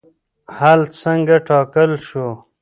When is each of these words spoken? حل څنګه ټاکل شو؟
حل 0.57 0.81
څنګه 1.01 1.35
ټاکل 1.47 1.91
شو؟ 2.07 2.27